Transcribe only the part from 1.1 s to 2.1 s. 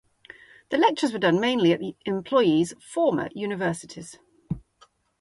were done mainly at the